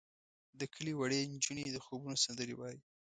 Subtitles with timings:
[0.59, 2.79] د کلي وړې نجونې د خوبونو سندرې وایې.